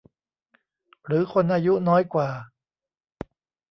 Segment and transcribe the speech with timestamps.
[1.05, 2.29] หรือคนอายุน้อยกว่า